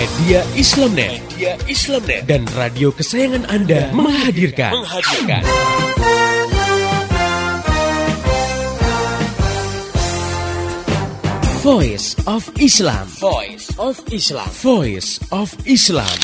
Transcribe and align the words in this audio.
Media 0.00 0.40
Islamnet, 0.56 1.20
Media 1.28 1.60
Islamnet 1.68 2.24
dan 2.24 2.48
radio 2.56 2.88
kesayangan 2.88 3.44
Anda 3.52 3.92
menghadirkan, 3.92 4.72
menghadirkan. 4.80 5.44
Voice 11.60 12.16
of 12.24 12.48
Islam. 12.56 13.04
Voice 13.20 13.68
of 13.76 14.00
Islam. 14.08 14.48
Voice 14.64 15.20
of 15.36 15.52
Islam. 15.68 16.16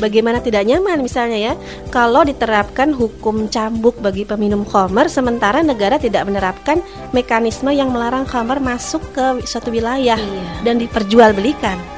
Bagaimana 0.00 0.40
tidak 0.40 0.64
nyaman 0.64 1.04
misalnya 1.04 1.52
ya 1.52 1.54
kalau 1.92 2.24
diterapkan 2.24 2.96
hukum 2.96 3.52
cambuk 3.52 4.00
bagi 4.00 4.24
peminum 4.24 4.64
khamar 4.64 5.12
sementara 5.12 5.60
negara 5.60 6.00
tidak 6.00 6.24
menerapkan 6.24 6.80
mekanisme 7.12 7.68
yang 7.68 7.92
melarang 7.92 8.24
khamar 8.24 8.64
masuk 8.64 9.04
ke 9.12 9.44
suatu 9.44 9.68
wilayah 9.68 10.16
Iya. 10.16 10.64
dan 10.64 10.80
diperjualbelikan. 10.80 11.97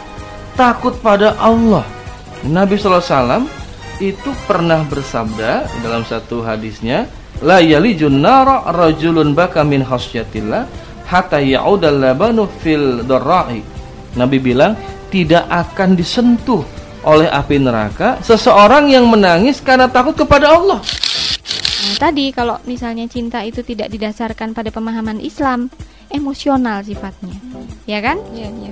takut 0.61 0.93
pada 1.01 1.33
Allah 1.41 1.81
Nabi 2.45 2.77
SAW 2.77 3.49
itu 3.97 4.29
pernah 4.45 4.85
bersabda 4.85 5.65
dalam 5.81 6.05
satu 6.05 6.45
hadisnya 6.45 7.09
la 7.41 7.57
yalijun 7.57 8.21
nara 8.21 8.69
rajulun 8.69 9.33
baka 9.33 9.65
min 9.65 9.81
khasyatillah 9.81 10.69
hatta 11.09 11.41
ya'udal 11.41 11.97
labanu 11.97 12.45
fil 12.61 13.01
darra'i 13.09 13.65
Nabi 14.13 14.37
bilang 14.37 14.77
tidak 15.09 15.49
akan 15.49 15.97
disentuh 15.97 16.61
oleh 17.09 17.25
api 17.25 17.57
neraka 17.57 18.21
seseorang 18.21 18.85
yang 18.93 19.09
menangis 19.09 19.65
karena 19.65 19.89
takut 19.89 20.13
kepada 20.13 20.53
Allah 20.53 20.77
Nah, 21.81 21.97
tadi 21.97 22.29
kalau 22.29 22.61
misalnya 22.69 23.09
cinta 23.09 23.41
itu 23.41 23.65
tidak 23.65 23.89
didasarkan 23.89 24.53
pada 24.53 24.69
pemahaman 24.69 25.17
Islam, 25.17 25.65
emosional 26.13 26.85
sifatnya. 26.85 27.33
Ya 27.89 27.97
kan? 28.05 28.21
Iya, 28.37 28.53
iya. 28.53 28.71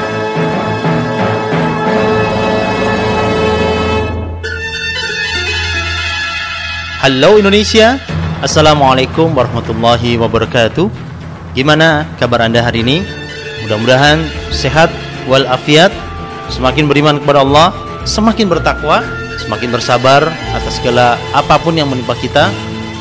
Halo 7.01 7.41
Indonesia, 7.41 7.97
Assalamualaikum 8.45 9.33
warahmatullahi 9.33 10.21
wabarakatuh. 10.21 10.85
Gimana 11.57 12.05
kabar 12.21 12.45
anda 12.45 12.61
hari 12.61 12.85
ini? 12.85 13.01
Mudah-mudahan 13.65 14.21
sehat 14.53 14.93
walafiat, 15.25 15.89
semakin 16.53 16.85
beriman 16.85 17.17
kepada 17.17 17.41
Allah, 17.41 17.73
semakin 18.05 18.53
bertakwa, 18.53 19.01
semakin 19.41 19.73
bersabar 19.73 20.29
atas 20.53 20.77
segala 20.77 21.17
apa 21.33 21.57
pun 21.57 21.73
yang 21.73 21.89
menimpa 21.89 22.13
kita, 22.21 22.53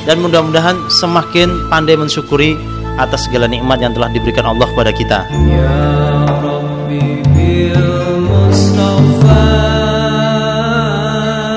dan 0.08 0.16
mudah-mudahan 0.24 0.80
semakin 0.88 1.68
pandai 1.68 2.00
mensyukuri 2.00 2.56
atas 2.96 3.28
segala 3.28 3.52
nikmat 3.52 3.84
yang 3.84 3.92
telah 3.92 4.08
diberikan 4.08 4.48
Allah 4.48 4.64
kepada 4.72 4.96
kita. 4.96 5.28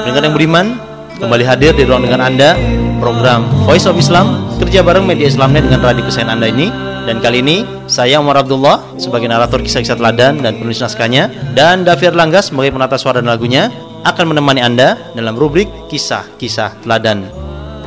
Dengan 0.04 0.22
yang 0.28 0.36
beriman, 0.36 0.92
kembali 1.24 1.48
hadir 1.48 1.72
di 1.72 1.88
ruang 1.88 2.04
dengan 2.04 2.20
Anda 2.20 2.60
program 3.00 3.48
Voice 3.64 3.88
of 3.88 3.96
Islam 3.96 4.44
kerja 4.60 4.84
bareng 4.84 5.08
media 5.08 5.32
Islamnet 5.32 5.64
dengan 5.64 5.80
radio 5.80 6.04
kesayangan 6.04 6.36
Anda 6.36 6.52
ini 6.52 6.68
dan 7.08 7.24
kali 7.24 7.40
ini 7.40 7.64
saya 7.88 8.20
Umar 8.20 8.44
Abdullah 8.44 8.84
sebagai 9.00 9.32
narator 9.32 9.64
kisah-kisah 9.64 9.96
teladan 9.96 10.44
dan 10.44 10.60
penulis 10.60 10.84
naskahnya 10.84 11.32
dan 11.56 11.88
Davir 11.88 12.12
Langga 12.12 12.44
sebagai 12.44 12.76
penata 12.76 13.00
suara 13.00 13.24
dan 13.24 13.32
lagunya 13.32 13.72
akan 14.04 14.36
menemani 14.36 14.68
Anda 14.68 15.00
dalam 15.16 15.40
rubrik 15.40 15.72
kisah-kisah 15.88 16.84
teladan. 16.84 17.32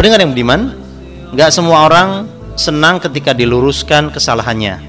Pendengar 0.00 0.24
yang 0.24 0.32
beriman, 0.32 0.72
nggak 1.36 1.52
semua 1.52 1.92
orang 1.92 2.24
senang 2.56 2.96
ketika 3.04 3.36
diluruskan 3.36 4.08
kesalahannya. 4.08 4.80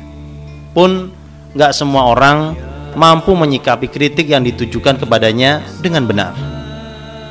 Pun 0.71 1.11
nggak 1.51 1.75
semua 1.75 2.15
orang 2.15 2.55
mampu 2.95 3.35
menyikapi 3.35 3.91
kritik 3.91 4.31
yang 4.31 4.47
ditujukan 4.47 5.03
kepadanya 5.03 5.59
dengan 5.83 6.07
benar 6.07 6.46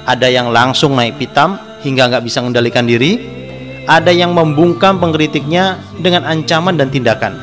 ada 0.06 0.31
yang 0.31 0.55
langsung 0.55 0.94
naik 0.94 1.19
pitam 1.19 1.59
hingga 1.83 2.06
nggak 2.06 2.25
bisa 2.25 2.39
mengendalikan 2.41 2.87
diri, 2.87 3.19
ada 3.91 4.15
yang 4.15 4.33
membungkam 4.33 5.03
pengkritiknya 5.03 5.83
dengan 5.99 6.22
ancaman 6.22 6.78
dan 6.78 6.89
tindakan. 6.89 7.34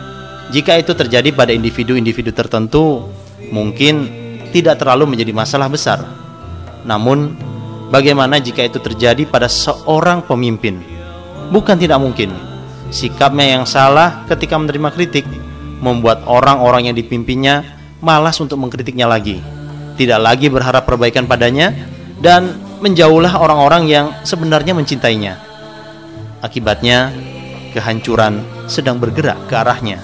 Jika 0.51 0.79
itu 0.79 0.95
terjadi 0.95 1.35
pada 1.35 1.51
individu-individu 1.51 2.31
tertentu, 2.31 3.07
mungkin 3.51 4.07
tidak 4.55 4.79
terlalu 4.79 5.15
menjadi 5.15 5.35
masalah 5.35 5.67
besar. 5.67 5.99
Namun, 6.87 7.35
bagaimana 7.91 8.39
jika 8.39 8.63
itu 8.63 8.79
terjadi 8.79 9.27
pada 9.27 9.51
seorang 9.51 10.23
pemimpin? 10.23 10.79
Bukan 11.51 11.75
tidak 11.79 11.99
mungkin. 11.99 12.31
Sikapnya 12.93 13.57
yang 13.59 13.65
salah 13.65 14.23
ketika 14.29 14.55
menerima 14.55 14.93
kritik 14.93 15.25
membuat 15.83 16.23
orang-orang 16.29 16.91
yang 16.91 16.95
dipimpinnya 16.95 17.65
malas 17.99 18.37
untuk 18.39 18.61
mengkritiknya 18.61 19.09
lagi. 19.09 19.41
Tidak 19.97 20.19
lagi 20.21 20.47
berharap 20.53 20.85
perbaikan 20.85 21.25
padanya 21.25 21.92
dan 22.23 22.55
menjauhlah 22.79 23.35
orang-orang 23.35 23.83
yang 23.91 24.05
sebenarnya 24.23 24.71
mencintainya. 24.71 25.35
Akibatnya, 26.39 27.11
kehancuran 27.75 28.39
sedang 28.71 28.99
bergerak 28.99 29.51
ke 29.51 29.55
arahnya. 29.59 29.99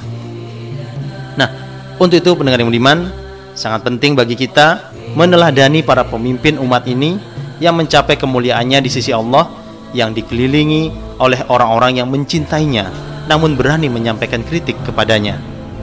Nah, 1.40 1.50
untuk 1.96 2.19
itu 2.19 2.35
pendengar 2.35 2.59
yang 2.59 2.72
beriman, 2.72 3.07
sangat 3.56 3.88
penting 3.88 4.19
bagi 4.19 4.35
kita 4.35 4.91
meneladani 5.16 5.80
para 5.80 6.03
pemimpin 6.03 6.59
umat 6.59 6.84
ini 6.91 7.16
yang 7.63 7.80
mencapai 7.80 8.19
kemuliaannya 8.19 8.84
di 8.84 8.91
sisi 8.91 9.16
Allah 9.16 9.47
yang 9.96 10.12
dikelilingi 10.12 11.16
oleh 11.24 11.40
orang-orang 11.47 12.00
yang 12.03 12.07
mencintainya 12.07 12.88
namun 13.28 13.53
berani 13.53 13.91
menyampaikan 13.91 14.41
kritik 14.41 14.80
kepadanya 14.86 15.38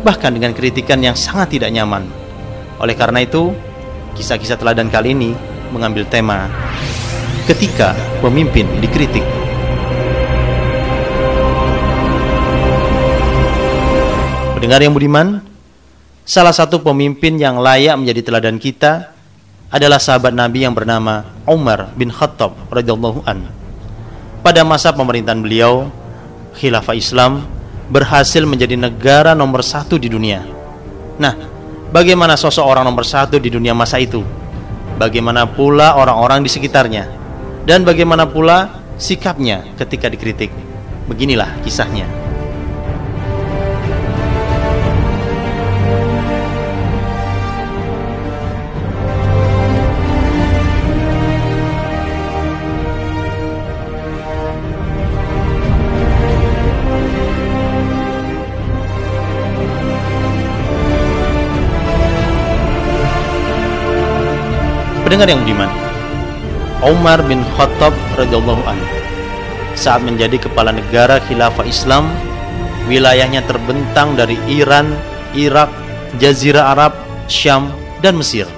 bahkan 0.07 0.31
dengan 0.31 0.55
kritikan 0.55 1.03
yang 1.03 1.19
sangat 1.19 1.59
tidak 1.59 1.75
nyaman. 1.75 2.07
Oleh 2.79 2.95
karena 2.95 3.27
itu, 3.27 3.51
kisah-kisah 4.15 4.55
teladan 4.55 4.87
kali 4.87 5.19
ini 5.19 5.35
mengambil 5.77 6.09
tema 6.09 6.49
ketika 7.45 7.93
pemimpin 8.25 8.65
dikritik. 8.81 9.23
Pendengar 14.57 14.81
yang 14.81 14.97
budiman, 14.97 15.45
salah 16.25 16.51
satu 16.51 16.81
pemimpin 16.81 17.37
yang 17.37 17.61
layak 17.61 17.95
menjadi 18.01 18.25
teladan 18.25 18.57
kita 18.57 19.15
adalah 19.71 20.01
sahabat 20.01 20.33
Nabi 20.33 20.65
yang 20.65 20.73
bernama 20.73 21.29
Umar 21.47 21.93
bin 21.95 22.11
Khattab 22.11 22.57
radhiyallahu 22.73 23.23
an. 23.29 23.47
Pada 24.41 24.65
masa 24.65 24.91
pemerintahan 24.97 25.39
beliau, 25.39 25.93
khilafah 26.57 26.97
Islam 26.97 27.47
berhasil 27.93 28.43
menjadi 28.43 28.75
negara 28.75 29.37
nomor 29.37 29.63
satu 29.63 29.99
di 30.01 30.11
dunia. 30.11 30.43
Nah, 31.19 31.35
bagaimana 31.91 32.35
sosok 32.35 32.67
orang 32.67 32.87
nomor 32.87 33.07
satu 33.07 33.39
di 33.39 33.51
dunia 33.51 33.75
masa 33.75 34.03
itu? 34.03 34.23
Bagaimana 34.97 35.45
pula 35.45 35.93
orang-orang 36.01 36.41
di 36.41 36.49
sekitarnya? 36.49 37.05
Dan 37.69 37.85
bagaimana 37.85 38.25
pula 38.25 38.81
sikapnya 38.97 39.61
ketika 39.77 40.09
dikritik? 40.09 40.49
Beginilah 41.05 41.53
kisahnya. 41.61 42.26
Pendengar 65.07 65.31
yang 65.31 65.47
budiman, 65.47 65.71
Umar 66.83 67.23
bin 67.31 67.47
Khattab 67.55 67.95
radhiyallahu 68.19 68.59
anhu 68.67 68.91
saat 69.79 70.03
menjadi 70.03 70.35
kepala 70.35 70.75
negara 70.75 71.23
khilafah 71.23 71.63
Islam, 71.63 72.11
wilayahnya 72.91 73.47
terbentang 73.47 74.19
dari 74.19 74.35
Iran, 74.51 74.99
Irak, 75.39 75.71
Jazirah 76.19 76.75
Arab, 76.75 76.99
Syam, 77.31 77.71
dan 78.03 78.19
Mesir. 78.19 78.51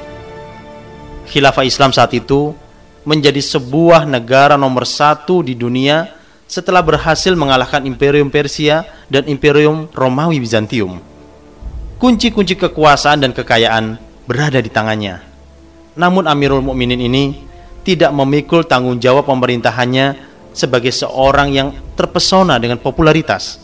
Khilafah 1.29 1.69
Islam 1.69 1.93
saat 1.93 2.17
itu 2.17 2.57
menjadi 3.05 3.45
sebuah 3.45 4.09
negara 4.09 4.57
nomor 4.57 4.89
satu 4.89 5.45
di 5.45 5.53
dunia 5.53 6.17
setelah 6.49 6.81
berhasil 6.81 7.37
mengalahkan 7.37 7.85
Imperium 7.85 8.33
Persia 8.33 8.89
dan 9.13 9.29
Imperium 9.29 9.93
Romawi 9.93 10.41
Bizantium. 10.41 10.97
Kunci-kunci 12.01 12.57
kekuasaan 12.57 13.21
dan 13.21 13.37
kekayaan 13.37 14.01
berada 14.25 14.65
di 14.65 14.73
tangannya. 14.73 15.28
Namun 15.99 16.31
Amirul 16.31 16.63
Mukminin 16.63 17.03
ini 17.03 17.35
tidak 17.83 18.15
memikul 18.15 18.63
tanggung 18.63 19.03
jawab 19.03 19.27
pemerintahannya 19.27 20.15
sebagai 20.55 20.95
seorang 20.95 21.51
yang 21.51 21.75
terpesona 21.99 22.55
dengan 22.63 22.79
popularitas, 22.79 23.59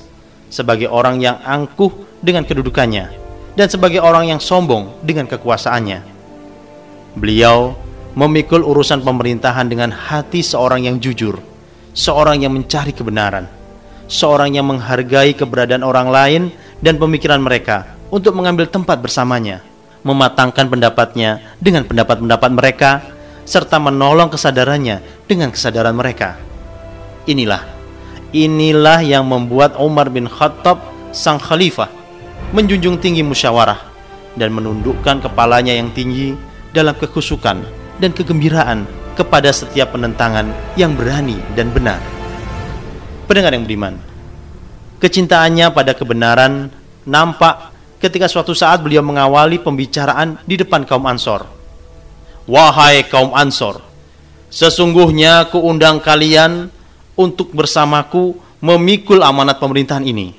sebagai 0.51 0.91
orang 0.91 1.23
yang 1.23 1.39
angkuh 1.47 2.19
dengan 2.19 2.43
kedudukannya, 2.43 3.15
dan 3.55 3.67
sebagai 3.71 4.03
orang 4.03 4.35
yang 4.35 4.43
sombong 4.43 4.99
dengan 5.07 5.31
kekuasaannya. 5.31 6.03
Beliau 7.15 7.79
memikul 8.19 8.67
urusan 8.67 9.07
pemerintahan 9.07 9.71
dengan 9.71 9.95
hati 9.95 10.43
seorang 10.43 10.91
yang 10.91 10.99
jujur, 10.99 11.39
seorang 11.95 12.43
yang 12.43 12.51
mencari 12.51 12.91
kebenaran, 12.91 13.47
seorang 14.11 14.59
yang 14.59 14.67
menghargai 14.67 15.39
keberadaan 15.39 15.87
orang 15.87 16.11
lain 16.11 16.43
dan 16.83 16.99
pemikiran 16.99 17.39
mereka 17.39 17.95
untuk 18.11 18.35
mengambil 18.35 18.67
tempat 18.67 18.99
bersamanya, 18.99 19.63
mematangkan 20.05 20.69
pendapatnya 20.69 21.41
dengan 21.59 21.89
pendapat-pendapat 21.89 22.51
mereka, 22.53 22.91
serta 23.49 23.81
menolong 23.81 24.31
kesadarannya 24.31 25.01
dengan 25.27 25.51
kesadaran 25.51 25.97
mereka. 25.97 26.37
Inilah, 27.25 27.65
inilah 28.37 29.01
yang 29.01 29.25
membuat 29.25 29.81
Umar 29.81 30.13
bin 30.13 30.29
Khattab 30.29 30.81
sang 31.11 31.41
khalifah 31.41 31.89
menjunjung 32.53 33.01
tinggi 33.01 33.25
musyawarah 33.25 33.81
dan 34.37 34.53
menundukkan 34.53 35.25
kepalanya 35.25 35.73
yang 35.75 35.91
tinggi 35.91 36.37
dalam 36.75 36.95
kekhusukan 36.95 37.65
dan 37.99 38.11
kegembiraan 38.11 38.85
kepada 39.15 39.55
setiap 39.55 39.95
penentangan 39.95 40.51
yang 40.75 40.93
berani 40.99 41.39
dan 41.55 41.71
benar. 41.71 42.03
Pendengar 43.25 43.55
yang 43.55 43.65
beriman, 43.65 43.95
kecintaannya 44.99 45.71
pada 45.71 45.95
kebenaran 45.95 46.69
nampak 47.07 47.74
ketika 48.05 48.29
suatu 48.29 48.53
saat 48.53 48.85
beliau 48.85 49.01
mengawali 49.01 49.57
pembicaraan 49.57 50.37
di 50.45 50.61
depan 50.61 50.85
kaum 50.85 51.09
Ansor. 51.09 51.49
Wahai 52.45 53.09
kaum 53.09 53.33
Ansor, 53.33 53.81
sesungguhnya 54.53 55.49
kuundang 55.49 56.05
kalian 56.05 56.69
untuk 57.17 57.57
bersamaku 57.57 58.37
memikul 58.61 59.25
amanat 59.25 59.57
pemerintahan 59.57 60.05
ini. 60.05 60.37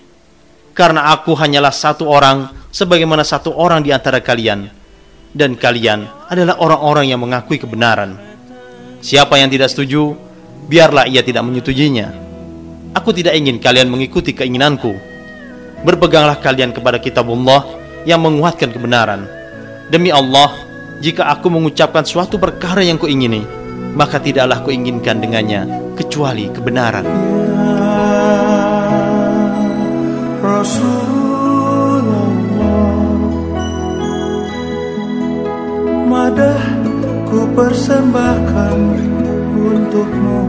Karena 0.77 1.09
aku 1.09 1.33
hanyalah 1.33 1.73
satu 1.73 2.05
orang 2.05 2.69
sebagaimana 2.69 3.25
satu 3.25 3.49
orang 3.57 3.81
di 3.81 3.89
antara 3.89 4.21
kalian 4.21 4.69
dan 5.33 5.57
kalian 5.57 6.05
adalah 6.29 6.61
orang-orang 6.61 7.09
yang 7.09 7.17
mengakui 7.17 7.57
kebenaran. 7.57 8.21
Siapa 9.01 9.41
yang 9.41 9.49
tidak 9.49 9.73
setuju, 9.73 10.13
biarlah 10.69 11.09
ia 11.09 11.25
tidak 11.25 11.41
menyetujuinya. 11.41 12.13
Aku 12.93 13.09
tidak 13.09 13.33
ingin 13.33 13.57
kalian 13.57 13.89
mengikuti 13.89 14.37
keinginanku. 14.37 15.14
Berpeganglah 15.85 16.41
kalian 16.41 16.73
kepada 16.73 16.97
kitab 16.97 17.29
Allah 17.29 17.61
yang 18.09 18.25
menguatkan 18.25 18.73
kebenaran. 18.73 19.29
Demi 19.85 20.09
Allah, 20.09 20.49
jika 20.97 21.29
aku 21.29 21.53
mengucapkan 21.53 22.01
suatu 22.01 22.41
perkara 22.41 22.81
yang 22.81 22.97
kuingini, 22.97 23.45
maka 23.93 24.17
tidaklah 24.17 24.65
kuinginkan 24.65 25.21
dengannya 25.21 25.93
kecuali 25.93 26.49
kebenaran. 26.49 27.05
Rasulullah 30.41 31.15
Madah 36.05 36.63
ku 37.29 37.45
persembahkan 37.53 38.77
untukmu 39.53 40.41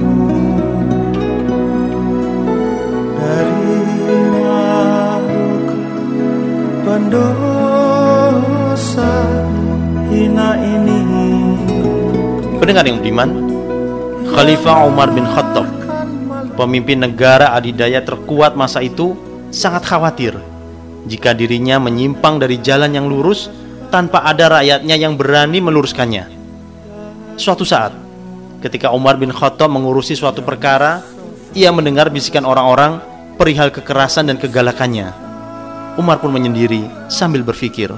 ini 10.57 11.01
Pendengar 12.57 12.85
yang 12.89 12.99
beriman, 12.99 13.31
Khalifah 14.33 14.91
Umar 14.91 15.13
bin 15.15 15.23
Khattab, 15.23 15.69
pemimpin 16.59 16.99
negara 16.99 17.55
adidaya 17.55 18.03
terkuat 18.03 18.59
masa 18.59 18.83
itu, 18.83 19.15
sangat 19.55 19.87
khawatir 19.87 20.35
jika 21.07 21.31
dirinya 21.31 21.79
menyimpang 21.79 22.43
dari 22.43 22.59
jalan 22.59 22.91
yang 22.91 23.07
lurus 23.07 23.47
tanpa 23.95 24.27
ada 24.27 24.59
rakyatnya 24.59 24.97
yang 24.99 25.15
berani 25.15 25.63
meluruskannya. 25.63 26.27
Suatu 27.39 27.63
saat, 27.63 27.95
ketika 28.65 28.91
Umar 28.91 29.15
bin 29.15 29.31
Khattab 29.31 29.71
mengurusi 29.71 30.19
suatu 30.19 30.43
perkara, 30.43 31.05
ia 31.55 31.71
mendengar 31.71 32.11
bisikan 32.11 32.43
orang-orang 32.43 32.99
perihal 33.39 33.71
kekerasan 33.71 34.33
dan 34.33 34.41
kegalakannya. 34.41 35.26
Umar 35.97 36.21
pun 36.21 36.33
menyendiri 36.33 36.85
sambil 37.09 37.41
berpikir. 37.41 37.89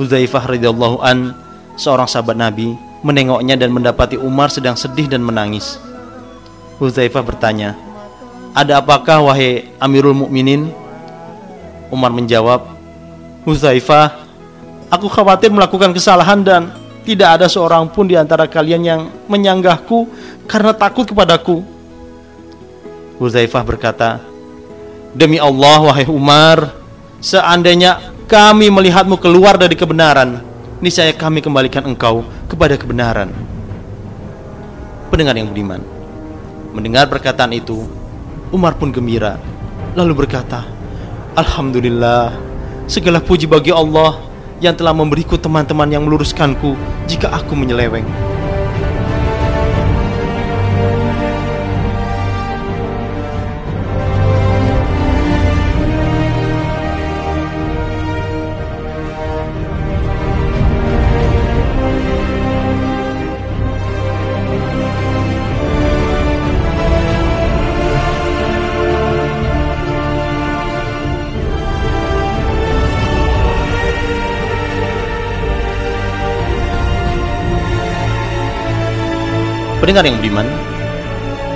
Hudzaifah 0.00 0.48
radhiyallahu 0.48 1.04
an, 1.04 1.36
seorang 1.76 2.08
sahabat 2.08 2.34
Nabi, 2.34 2.74
menengoknya 3.02 3.54
dan 3.54 3.70
mendapati 3.70 4.18
Umar 4.18 4.50
sedang 4.50 4.74
sedih 4.74 5.06
dan 5.06 5.22
menangis. 5.22 5.78
Huzaifah 6.78 7.22
bertanya, 7.22 7.74
"Ada 8.54 8.82
apakah 8.82 9.22
wahai 9.26 9.70
Amirul 9.78 10.14
Mukminin?" 10.14 10.70
Umar 11.90 12.14
menjawab, 12.14 12.70
"Huzaifah, 13.46 14.14
aku 14.90 15.06
khawatir 15.10 15.50
melakukan 15.50 15.90
kesalahan 15.94 16.42
dan 16.42 16.70
tidak 17.02 17.40
ada 17.40 17.46
seorang 17.50 17.90
pun 17.90 18.06
di 18.06 18.14
antara 18.14 18.46
kalian 18.46 18.82
yang 18.82 19.00
menyanggahku 19.26 20.06
karena 20.46 20.74
takut 20.74 21.06
kepadaku." 21.06 21.62
Huzaifah 23.18 23.62
berkata, 23.66 24.22
"Demi 25.10 25.42
Allah 25.42 25.82
wahai 25.82 26.06
Umar, 26.06 26.70
seandainya 27.18 28.14
kami 28.30 28.70
melihatmu 28.70 29.18
keluar 29.18 29.58
dari 29.58 29.74
kebenaran, 29.74 30.42
niscaya 30.78 31.10
kami 31.10 31.42
kembalikan 31.42 31.82
engkau 31.86 32.22
kepada 32.46 32.78
kebenaran. 32.78 33.34
Pendengar 35.08 35.34
yang 35.34 35.50
beriman, 35.50 35.80
mendengar 36.76 37.08
perkataan 37.08 37.56
itu, 37.56 37.88
Umar 38.52 38.76
pun 38.76 38.92
gembira, 38.92 39.40
lalu 39.96 40.24
berkata, 40.24 40.68
Alhamdulillah, 41.34 42.34
segala 42.84 43.18
puji 43.22 43.48
bagi 43.48 43.72
Allah 43.72 44.20
yang 44.58 44.74
telah 44.74 44.92
memberiku 44.92 45.38
teman-teman 45.38 45.88
yang 45.88 46.04
meluruskanku 46.04 46.74
jika 47.06 47.30
aku 47.30 47.54
menyeleweng. 47.54 48.27
Pendengar 79.88 80.04
yang 80.04 80.20
beriman, 80.20 80.44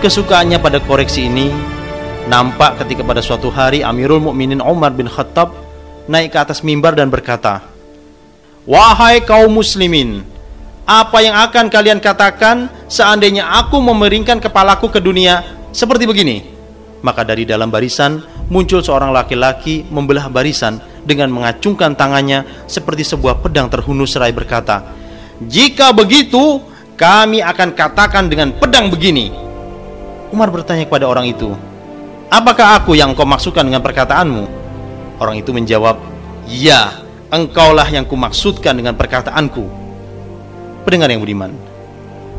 kesukaannya 0.01 0.57
pada 0.57 0.81
koreksi 0.81 1.29
ini 1.29 1.53
nampak 2.33 2.81
ketika 2.81 3.05
pada 3.05 3.21
suatu 3.21 3.53
hari 3.53 3.85
Amirul 3.85 4.25
Mukminin 4.25 4.65
Umar 4.65 4.97
bin 4.97 5.05
Khattab 5.05 5.53
naik 6.09 6.33
ke 6.33 6.41
atas 6.41 6.65
mimbar 6.65 6.97
dan 6.97 7.13
berkata, 7.13 7.61
"Wahai 8.65 9.21
kaum 9.21 9.53
muslimin, 9.53 10.25
apa 10.89 11.21
yang 11.21 11.37
akan 11.45 11.69
kalian 11.69 12.01
katakan 12.01 12.73
seandainya 12.89 13.53
aku 13.53 13.77
memeringkan 13.85 14.41
kepalaku 14.41 14.89
ke 14.89 15.05
dunia 15.05 15.45
seperti 15.69 16.09
begini?" 16.09 16.41
Maka 17.05 17.29
dari 17.29 17.45
dalam 17.45 17.69
barisan 17.69 18.25
muncul 18.49 18.81
seorang 18.81 19.13
laki-laki 19.13 19.85
membelah 19.93 20.33
barisan 20.33 20.81
dengan 21.05 21.29
mengacungkan 21.29 21.93
tangannya 21.93 22.49
seperti 22.65 23.05
sebuah 23.05 23.45
pedang 23.45 23.69
terhunus 23.69 24.17
serai 24.17 24.33
berkata, 24.33 24.89
"Jika 25.45 25.93
begitu, 25.93 26.72
kami 27.03 27.43
akan 27.43 27.75
katakan 27.75 28.31
dengan 28.31 28.55
pedang 28.55 28.87
begini. 28.87 29.35
Umar 30.31 30.55
bertanya 30.55 30.87
kepada 30.87 31.11
orang 31.11 31.27
itu, 31.27 31.51
apakah 32.31 32.79
aku 32.79 32.95
yang 32.95 33.11
kau 33.19 33.27
maksudkan 33.27 33.67
dengan 33.67 33.83
perkataanmu? 33.83 34.47
Orang 35.19 35.35
itu 35.35 35.51
menjawab, 35.51 35.99
ya, 36.47 37.03
engkaulah 37.35 37.91
yang 37.91 38.07
kumaksudkan 38.07 38.79
dengan 38.79 38.95
perkataanku. 38.95 39.67
Pendengar 40.87 41.11
yang 41.11 41.27
beriman, 41.27 41.51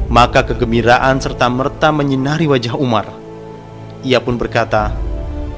maka 0.08 0.48
kegembiraan 0.48 1.20
serta 1.20 1.52
merta 1.52 1.92
menyinari 1.92 2.48
wajah 2.48 2.80
Umar. 2.80 3.12
Ia 4.00 4.24
pun 4.24 4.40
berkata, 4.40 4.96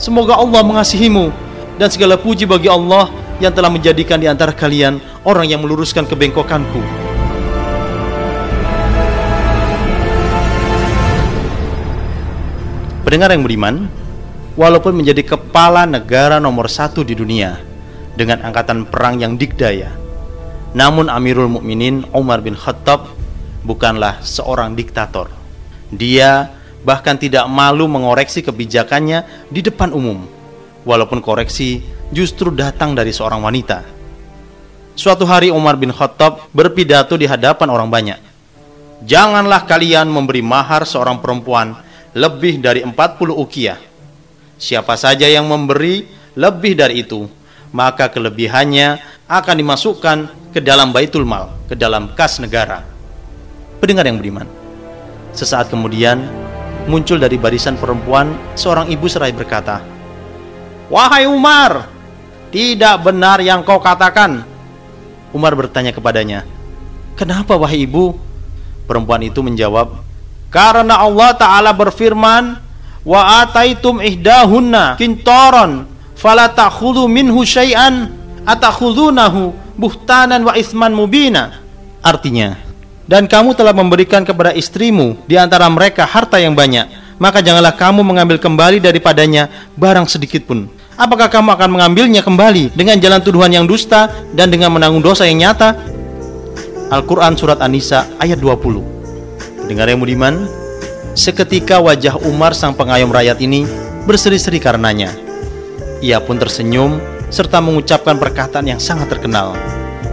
Semoga 0.01 0.33
Allah 0.33 0.65
mengasihimu 0.65 1.29
dan 1.77 1.93
segala 1.93 2.17
puji 2.17 2.49
bagi 2.49 2.73
Allah 2.73 3.13
yang 3.37 3.53
telah 3.53 3.69
menjadikan 3.69 4.17
di 4.17 4.25
antara 4.25 4.49
kalian 4.49 4.97
orang 5.21 5.45
yang 5.45 5.61
meluruskan 5.61 6.09
kebengkokanku. 6.09 7.04
Pendengar 13.05 13.37
yang 13.37 13.45
beriman, 13.45 13.85
walaupun 14.57 14.97
menjadi 14.97 15.37
kepala 15.37 15.85
negara 15.85 16.41
nomor 16.41 16.65
satu 16.65 17.05
di 17.05 17.13
dunia 17.13 17.61
dengan 18.17 18.41
angkatan 18.41 18.89
perang 18.89 19.21
yang 19.21 19.37
dikdaya, 19.37 19.93
namun 20.73 21.13
Amirul 21.13 21.45
Mukminin 21.45 22.01
Umar 22.17 22.41
bin 22.41 22.57
Khattab 22.57 23.13
bukanlah 23.61 24.25
seorang 24.25 24.73
diktator. 24.73 25.29
Dia 25.93 26.49
bahkan 26.81 27.13
tidak 27.13 27.45
malu 27.45 27.85
mengoreksi 27.85 28.41
kebijakannya 28.41 29.53
di 29.53 29.61
depan 29.61 29.93
umum, 29.93 30.25
walaupun 30.81 31.21
koreksi 31.21 31.85
justru 32.09 32.49
datang 32.49 32.97
dari 32.97 33.13
seorang 33.13 33.37
wanita. 33.45 33.85
Suatu 34.97 35.29
hari 35.29 35.53
Umar 35.53 35.77
bin 35.77 35.93
Khattab 35.93 36.49
berpidato 36.49 37.21
di 37.21 37.29
hadapan 37.29 37.69
orang 37.69 37.85
banyak. 37.85 38.17
Janganlah 39.05 39.69
kalian 39.69 40.09
memberi 40.09 40.41
mahar 40.41 40.89
seorang 40.89 41.21
perempuan 41.21 41.84
lebih 42.15 42.63
dari 42.63 42.79
40 42.79 42.95
ukiyah. 43.35 43.75
Siapa 44.55 44.95
saja 44.95 45.27
yang 45.27 45.51
memberi 45.51 46.07
lebih 46.31 46.79
dari 46.79 47.03
itu, 47.03 47.27
maka 47.75 48.07
kelebihannya 48.07 49.03
akan 49.27 49.55
dimasukkan 49.59 50.17
ke 50.55 50.63
dalam 50.63 50.95
baitul 50.95 51.27
mal, 51.27 51.51
ke 51.67 51.75
dalam 51.75 52.15
kas 52.15 52.39
negara. 52.39 52.87
Pendengar 53.83 54.07
yang 54.07 54.15
beriman. 54.15 54.47
Sesaat 55.35 55.67
kemudian, 55.67 56.23
muncul 56.87 57.19
dari 57.19 57.35
barisan 57.35 57.75
perempuan 57.75 58.31
seorang 58.55 58.87
ibu 58.87 59.11
serai 59.11 59.35
berkata, 59.35 59.83
Wahai 60.87 61.27
Umar, 61.27 61.91
tidak 62.47 63.03
benar 63.03 63.43
yang 63.43 63.59
kau 63.67 63.83
katakan. 63.83 64.47
Umar 65.35 65.51
bertanya 65.51 65.91
kepadanya, 65.91 66.47
Kenapa 67.19 67.59
wahai 67.59 67.83
ibu? 67.83 68.15
Perempuan 68.87 69.19
itu 69.27 69.43
menjawab, 69.43 69.99
karena 70.53 71.01
Allah 71.01 71.31
Ta'ala 71.35 71.71
berfirman, 71.75 72.65
Wa 73.05 73.45
ataitum 73.45 74.01
ihdahunna 74.01 74.97
kintoron, 74.97 75.85
fala 76.17 76.49
ta'khudhu 76.49 77.05
minhu 77.05 77.45
syai'an, 77.45 78.09
atakhudunahu 78.49 79.53
buhtanan 79.77 80.41
wa 80.41 80.57
isman 80.57 80.89
mubina. 80.89 81.61
Artinya, 82.01 82.57
dan 83.05 83.29
kamu 83.29 83.53
telah 83.53 83.77
memberikan 83.77 84.25
kepada 84.25 84.57
istrimu 84.57 85.21
di 85.29 85.37
antara 85.37 85.69
mereka 85.69 86.01
harta 86.01 86.41
yang 86.41 86.57
banyak, 86.57 86.89
maka 87.21 87.45
janganlah 87.45 87.77
kamu 87.77 88.01
mengambil 88.01 88.41
kembali 88.41 88.81
daripadanya 88.81 89.53
barang 89.77 90.09
sedikit 90.09 90.49
pun. 90.49 90.65
Apakah 90.97 91.29
kamu 91.29 91.53
akan 91.53 91.69
mengambilnya 91.77 92.25
kembali 92.25 92.73
dengan 92.73 92.97
jalan 92.97 93.21
tuduhan 93.21 93.53
yang 93.53 93.69
dusta 93.69 94.09
dan 94.33 94.49
dengan 94.49 94.73
menanggung 94.73 95.05
dosa 95.05 95.29
yang 95.29 95.45
nyata? 95.45 95.77
Al-Quran 96.89 97.37
Surat 97.37 97.61
An-Nisa 97.61 98.17
ayat 98.17 98.41
20 98.41 98.94
Dengar 99.65 99.89
yang 99.89 99.97
budiman, 99.97 100.45
seketika 101.17 101.81
wajah 101.81 102.21
Umar 102.21 102.53
sang 102.53 102.77
pengayom 102.77 103.09
rakyat 103.09 103.41
ini 103.41 103.65
berseri-seri 104.05 104.61
karenanya. 104.61 105.09
Ia 106.05 106.21
pun 106.21 106.37
tersenyum 106.37 107.01
serta 107.33 107.57
mengucapkan 107.65 108.21
perkataan 108.21 108.69
yang 108.69 108.77
sangat 108.77 109.09
terkenal. 109.09 109.57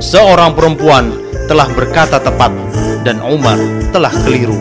Seorang 0.00 0.56
perempuan 0.56 1.12
telah 1.47 1.68
berkata 1.68 2.16
tepat 2.16 2.49
dan 3.04 3.21
Umar 3.21 3.61
telah 3.92 4.11
keliru. 4.25 4.56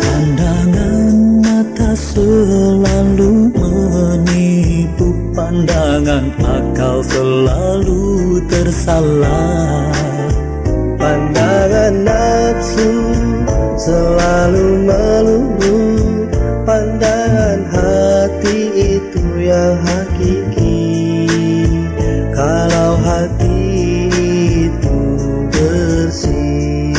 Pandangan 0.00 1.16
mata 1.44 1.92
selalu 1.92 3.52
menipu 3.52 5.08
Pandangan 5.34 6.30
akal 6.40 7.02
selalu 7.04 8.38
tersalah 8.46 10.03
selalu 13.84 14.68
melulu. 14.88 15.76
Pandangan 16.64 17.60
hati 17.68 18.58
itu 18.96 19.22
yang 19.36 19.76
hakiki. 19.84 20.80
Kalau 22.32 22.96
hati 23.04 23.60
itu 24.72 24.96
bersih 25.52 26.96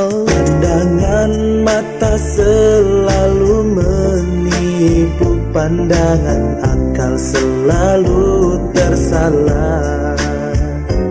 oh. 0.00 0.24
Pandangan 0.24 1.32
mata 1.60 2.16
selalu 2.16 3.76
menipu. 3.76 5.28
Pandangan 5.52 6.42
akal 6.64 7.12
selalu 7.20 8.56
tersalah. 8.72 10.16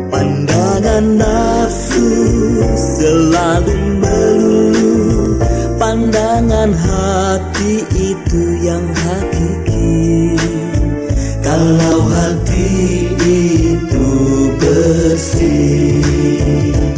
Pandangan 0.09 1.05
nafsu 1.21 2.09
selalu 2.73 3.94
Pandangan 6.15 6.71
hati 6.71 7.83
itu 7.91 8.41
yang 8.63 8.87
hakiki. 8.87 10.31
Kalau 11.43 12.07
hati 12.07 12.71
itu 13.19 14.07
bersih 14.55 15.99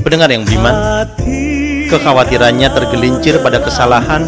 Pendengar 0.05 0.29
yang 0.29 0.45
beriman, 0.45 1.09
kekhawatirannya 1.89 2.69
tergelincir 2.69 3.41
pada 3.41 3.57
kesalahan 3.57 4.21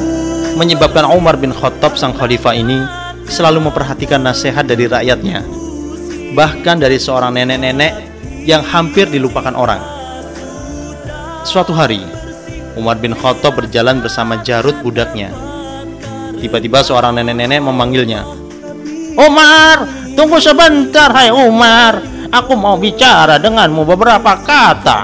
menyebabkan 0.58 1.06
Umar 1.06 1.38
bin 1.38 1.54
Khattab 1.54 1.94
sang 1.94 2.18
khalifah 2.18 2.58
ini 2.58 2.82
selalu 3.30 3.70
memperhatikan 3.70 4.26
nasihat 4.26 4.66
dari 4.66 4.90
rakyatnya 4.90 5.46
bahkan 6.34 6.82
dari 6.82 6.98
seorang 6.98 7.38
nenek-nenek 7.38 7.94
yang 8.42 8.66
hampir 8.66 9.06
dilupakan 9.06 9.54
orang. 9.54 9.86
Suatu 11.46 11.78
hari 11.78 12.02
Umar 12.80 12.96
bin 13.04 13.12
Khattab 13.12 13.60
berjalan 13.60 14.00
bersama 14.00 14.40
Jarud 14.40 14.80
budaknya 14.80 15.36
tiba-tiba 16.40 16.80
seorang 16.80 17.20
nenek-nenek 17.20 17.60
memanggilnya 17.60 18.24
Umar 19.20 19.84
tunggu 20.16 20.40
sebentar 20.40 21.12
hai 21.12 21.36
Umar 21.36 22.00
aku 22.32 22.56
mau 22.56 22.80
bicara 22.80 23.36
denganmu 23.36 23.84
beberapa 23.84 24.40
kata 24.40 25.00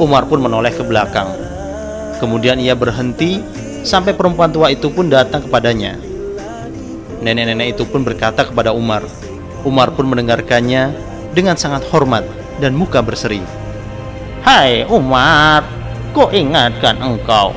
Umar 0.00 0.24
pun 0.24 0.40
menoleh 0.40 0.72
ke 0.72 0.80
belakang 0.80 1.46
Kemudian 2.16 2.56
ia 2.56 2.72
berhenti 2.72 3.44
sampai 3.84 4.16
perempuan 4.16 4.48
tua 4.48 4.72
itu 4.72 4.88
pun 4.88 5.12
datang 5.12 5.44
kepadanya. 5.44 6.00
Nenek-nenek 7.20 7.76
itu 7.76 7.84
pun 7.84 8.00
berkata 8.00 8.48
kepada 8.48 8.72
Umar. 8.72 9.04
Umar 9.68 9.92
pun 9.92 10.08
mendengarkannya 10.08 10.96
dengan 11.36 11.60
sangat 11.60 11.84
hormat 11.92 12.24
dan 12.56 12.72
muka 12.72 13.04
berseri. 13.04 13.44
Hai 14.40 14.88
Umar, 14.88 15.66
ku 16.12 16.28
ingatkan 16.30 16.98
engkau. 17.00 17.54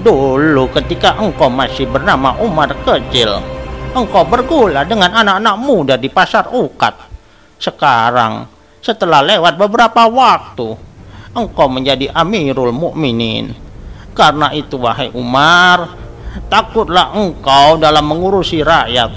Dulu 0.00 0.72
ketika 0.72 1.16
engkau 1.20 1.52
masih 1.52 1.84
bernama 1.84 2.32
Umar 2.40 2.72
kecil, 2.84 3.40
engkau 3.92 4.24
bergula 4.24 4.84
dengan 4.88 5.12
anak-anak 5.12 5.56
muda 5.60 5.94
di 6.00 6.08
pasar 6.08 6.48
Ukat. 6.50 6.96
Sekarang, 7.60 8.48
setelah 8.80 9.20
lewat 9.20 9.60
beberapa 9.60 10.08
waktu, 10.08 10.72
engkau 11.36 11.68
menjadi 11.68 12.08
Amirul 12.16 12.72
Mukminin. 12.72 13.52
Karena 14.16 14.50
itu 14.56 14.80
wahai 14.80 15.12
Umar, 15.12 15.92
takutlah 16.48 17.12
engkau 17.14 17.76
dalam 17.76 18.08
mengurusi 18.08 18.64
rakyat 18.64 19.12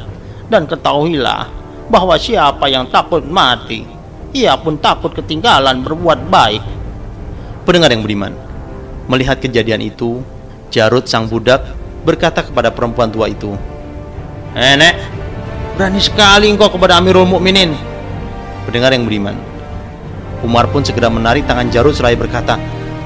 dan 0.52 0.68
ketahuilah 0.70 1.50
bahwa 1.90 2.16
siapa 2.20 2.70
yang 2.70 2.88
takut 2.92 3.26
mati, 3.26 3.88
ia 4.36 4.54
pun 4.60 4.78
takut 4.78 5.14
ketinggalan 5.16 5.82
berbuat 5.82 6.30
baik. 6.30 6.64
Pendengar 7.64 7.96
yang 7.96 8.04
beriman, 8.04 8.34
melihat 9.08 9.40
kejadian 9.40 9.84
itu, 9.84 10.24
Jarud 10.74 11.06
sang 11.06 11.30
budak 11.30 11.64
berkata 12.04 12.44
kepada 12.44 12.74
perempuan 12.74 13.12
tua 13.14 13.30
itu, 13.30 13.56
"Nenek, 14.58 14.96
berani 15.78 16.02
sekali 16.02 16.50
engkau 16.52 16.72
kepada 16.72 17.00
Amirul 17.00 17.28
Mukminin." 17.28 17.76
Pendengar 18.68 18.96
yang 18.96 19.04
beriman, 19.04 19.36
Umar 20.44 20.68
pun 20.72 20.84
segera 20.84 21.08
menarik 21.08 21.48
tangan 21.48 21.72
Jarud 21.72 21.96
seraya 21.96 22.20
berkata, 22.20 22.60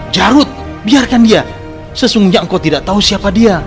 "Jarud, 0.10 0.50
biarkan 0.82 1.22
dia. 1.22 1.46
Sesungguhnya 1.94 2.46
engkau 2.46 2.58
tidak 2.58 2.86
tahu 2.86 3.02
siapa 3.02 3.30
dia. 3.30 3.62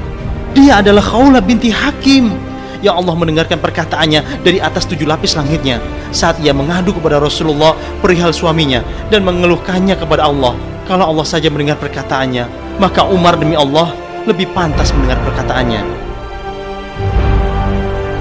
Dia 0.54 0.82
adalah 0.82 1.02
Khawla 1.02 1.38
binti 1.38 1.70
Hakim." 1.70 2.50
Ya 2.80 2.96
Allah 2.96 3.12
mendengarkan 3.12 3.60
perkataannya 3.60 4.40
dari 4.40 4.56
atas 4.56 4.88
tujuh 4.88 5.04
lapis 5.04 5.36
langitnya 5.36 5.84
saat 6.16 6.40
ia 6.40 6.56
mengadu 6.56 6.96
kepada 6.96 7.20
Rasulullah 7.20 7.76
perihal 8.00 8.32
suaminya 8.32 8.80
dan 9.12 9.20
mengeluhkannya 9.20 10.00
kepada 10.00 10.32
Allah. 10.32 10.56
Kalau 10.90 11.06
Allah 11.06 11.22
saja 11.22 11.46
mendengar 11.54 11.78
perkataannya, 11.78 12.50
maka 12.82 13.06
Umar 13.06 13.38
demi 13.38 13.54
Allah 13.54 13.94
lebih 14.26 14.50
pantas 14.50 14.90
mendengar 14.90 15.22
perkataannya. 15.22 15.86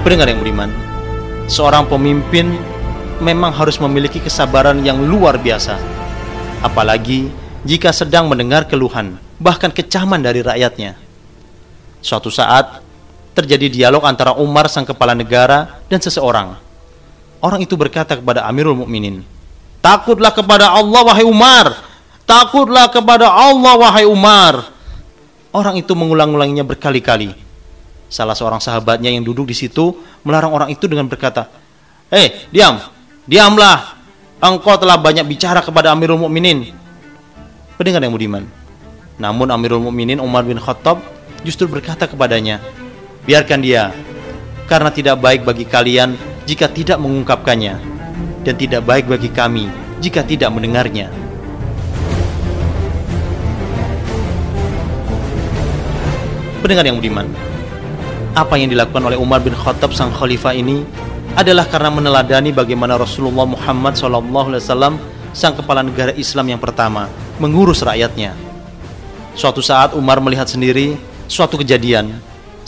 Pendengar 0.06 0.30
yang 0.30 0.38
beriman, 0.38 0.70
seorang 1.50 1.90
pemimpin 1.90 2.54
memang 3.18 3.50
harus 3.50 3.74
memiliki 3.82 4.22
kesabaran 4.22 4.86
yang 4.86 5.02
luar 5.02 5.42
biasa. 5.42 5.82
Apalagi 6.62 7.26
jika 7.66 7.90
sedang 7.90 8.30
mendengar 8.30 8.70
keluhan, 8.70 9.18
bahkan 9.42 9.74
kecaman 9.74 10.22
dari 10.22 10.38
rakyatnya. 10.38 10.94
Suatu 11.98 12.30
saat 12.30 12.86
terjadi 13.34 13.66
dialog 13.66 14.06
antara 14.06 14.38
Umar 14.38 14.70
sang 14.70 14.86
kepala 14.86 15.18
negara 15.18 15.82
dan 15.90 15.98
seseorang. 15.98 16.54
Orang 17.42 17.66
itu 17.66 17.74
berkata 17.74 18.14
kepada 18.14 18.46
Amirul 18.46 18.78
Mukminin, 18.78 19.26
"Takutlah 19.82 20.30
kepada 20.30 20.70
Allah 20.70 21.02
wahai 21.02 21.26
Umar. 21.26 21.89
Takutlah 22.30 22.86
kepada 22.94 23.26
Allah 23.26 23.74
wahai 23.74 24.06
Umar." 24.06 24.70
Orang 25.50 25.74
itu 25.74 25.98
mengulang-ulanginya 25.98 26.62
berkali-kali. 26.62 27.34
Salah 28.06 28.38
seorang 28.38 28.62
sahabatnya 28.62 29.10
yang 29.10 29.26
duduk 29.26 29.50
di 29.50 29.56
situ 29.58 29.98
melarang 30.22 30.54
orang 30.54 30.70
itu 30.70 30.86
dengan 30.86 31.10
berkata, 31.10 31.50
"Eh, 32.06 32.46
diam. 32.54 32.78
Diamlah. 33.26 33.98
Engkau 34.38 34.78
telah 34.78 34.94
banyak 34.94 35.26
bicara 35.26 35.58
kepada 35.58 35.90
Amirul 35.90 36.22
Mukminin." 36.22 36.70
Pendengar 37.74 37.98
yang 38.06 38.14
budiman. 38.14 38.46
Namun 39.18 39.50
Amirul 39.50 39.82
Mukminin 39.82 40.22
Umar 40.22 40.46
bin 40.46 40.62
Khattab 40.62 41.02
justru 41.42 41.66
berkata 41.66 42.06
kepadanya, 42.06 42.62
"Biarkan 43.26 43.58
dia, 43.58 43.90
karena 44.70 44.94
tidak 44.94 45.18
baik 45.18 45.42
bagi 45.42 45.66
kalian 45.66 46.14
jika 46.46 46.70
tidak 46.70 47.02
mengungkapkannya, 47.02 47.74
dan 48.46 48.54
tidak 48.54 48.86
baik 48.86 49.10
bagi 49.10 49.34
kami 49.34 49.66
jika 49.98 50.22
tidak 50.22 50.54
mendengarnya." 50.54 51.19
Pendengar 56.60 56.84
yang 56.84 57.00
budiman, 57.00 57.24
apa 58.36 58.60
yang 58.60 58.68
dilakukan 58.68 59.00
oleh 59.00 59.16
Umar 59.16 59.40
bin 59.40 59.56
Khattab 59.56 59.96
sang 59.96 60.12
khalifah 60.12 60.52
ini 60.52 60.84
adalah 61.32 61.64
karena 61.64 61.88
meneladani 61.88 62.52
bagaimana 62.52 63.00
Rasulullah 63.00 63.48
Muhammad 63.48 63.96
SAW 63.96 65.00
sang 65.32 65.56
kepala 65.56 65.80
negara 65.80 66.12
Islam 66.12 66.52
yang 66.52 66.60
pertama 66.60 67.08
mengurus 67.40 67.80
rakyatnya. 67.80 68.36
Suatu 69.32 69.64
saat 69.64 69.96
Umar 69.96 70.20
melihat 70.20 70.52
sendiri 70.52 71.00
suatu 71.30 71.56
kejadian. 71.56 72.12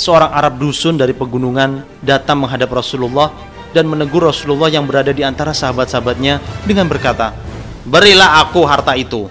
Seorang 0.00 0.32
Arab 0.32 0.56
dusun 0.56 0.96
dari 0.96 1.12
pegunungan 1.12 1.84
datang 2.00 2.40
menghadap 2.40 2.72
Rasulullah 2.72 3.28
dan 3.76 3.84
menegur 3.92 4.24
Rasulullah 4.24 4.72
yang 4.72 4.88
berada 4.88 5.12
di 5.12 5.20
antara 5.20 5.52
sahabat-sahabatnya 5.52 6.40
dengan 6.64 6.88
berkata, 6.88 7.36
"Berilah 7.84 8.40
aku 8.40 8.64
harta 8.64 8.96
itu. 8.96 9.28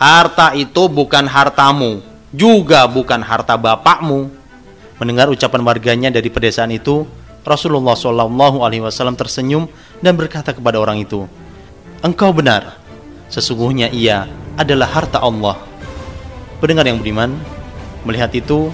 Harta 0.00 0.56
itu 0.56 0.88
bukan 0.88 1.28
hartamu, 1.28 2.00
juga 2.32 2.84
bukan 2.88 3.20
harta 3.20 3.54
bapakmu." 3.54 4.30
Mendengar 4.98 5.30
ucapan 5.30 5.62
warganya 5.62 6.08
dari 6.10 6.26
pedesaan 6.26 6.74
itu, 6.74 7.06
Rasulullah 7.46 7.94
Shallallahu 7.94 8.66
Alaihi 8.66 8.82
Wasallam 8.82 9.14
tersenyum 9.14 9.70
dan 10.02 10.18
berkata 10.18 10.50
kepada 10.50 10.82
orang 10.82 10.98
itu, 11.00 11.24
"Engkau 12.02 12.34
benar. 12.34 12.76
Sesungguhnya 13.30 13.88
ia 13.94 14.26
adalah 14.58 14.90
harta 14.90 15.22
Allah." 15.22 15.54
Pendengar 16.58 16.90
yang 16.90 16.98
budiman, 16.98 17.38
Melihat 18.06 18.30
itu, 18.32 18.70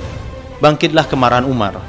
bangkitlah 0.61 1.09
kemarahan 1.09 1.49
Umar. 1.49 1.81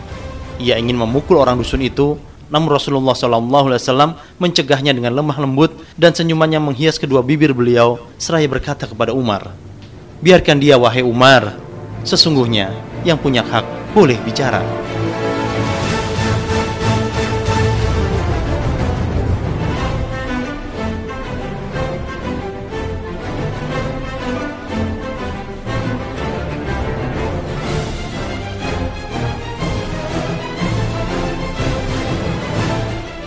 Ia 0.58 0.80
ingin 0.80 0.96
memukul 0.96 1.36
orang 1.38 1.60
dusun 1.60 1.84
itu, 1.84 2.16
namun 2.48 2.72
Rasulullah 2.72 3.12
SAW 3.12 4.16
mencegahnya 4.40 4.96
dengan 4.96 5.12
lemah 5.12 5.36
lembut 5.44 5.76
dan 6.00 6.16
senyumannya 6.16 6.58
menghias 6.58 6.96
kedua 6.96 7.20
bibir 7.20 7.52
beliau 7.52 8.00
seraya 8.16 8.48
berkata 8.48 8.88
kepada 8.88 9.12
Umar, 9.12 9.52
Biarkan 10.26 10.58
dia 10.58 10.74
wahai 10.74 11.06
Umar, 11.06 11.54
sesungguhnya 12.02 12.74
yang 13.06 13.14
punya 13.14 13.46
hak 13.46 13.62
boleh 13.94 14.18
bicara. 14.26 14.58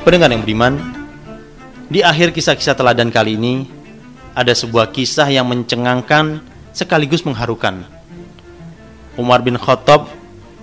Pendengar 0.02 0.34
yang 0.34 0.42
beriman, 0.42 0.82
di 1.87 2.02
akhir 2.02 2.34
kisah-kisah 2.34 2.74
teladan 2.74 3.14
kali 3.14 3.38
ini 3.38 3.70
ada 4.34 4.50
sebuah 4.50 4.90
kisah 4.90 5.30
yang 5.30 5.46
mencengangkan 5.46 6.58
sekaligus 6.78 7.26
mengharukan. 7.26 7.82
Umar 9.18 9.42
bin 9.42 9.58
Khattab 9.58 10.06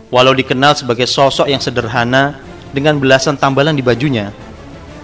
walau 0.08 0.32
dikenal 0.32 0.80
sebagai 0.80 1.04
sosok 1.04 1.52
yang 1.52 1.60
sederhana 1.60 2.40
dengan 2.72 2.96
belasan 2.96 3.36
tambalan 3.36 3.76
di 3.76 3.84
bajunya, 3.84 4.32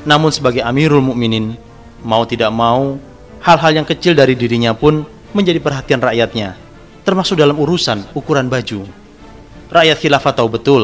namun 0.07 0.31
sebagai 0.31 0.63
Amirul 0.63 1.03
Mukminin 1.03 1.59
mau 1.99 2.23
tidak 2.23 2.47
mau 2.55 2.95
hal-hal 3.43 3.83
yang 3.83 3.87
kecil 3.87 4.15
dari 4.15 4.39
dirinya 4.39 4.71
pun 4.71 5.03
menjadi 5.35 5.59
perhatian 5.59 5.99
rakyatnya, 5.99 6.55
termasuk 7.03 7.35
dalam 7.35 7.59
urusan 7.59 8.15
ukuran 8.15 8.47
baju. 8.47 8.87
Rakyat 9.67 9.97
khilafah 9.99 10.31
tahu 10.35 10.47
betul 10.47 10.83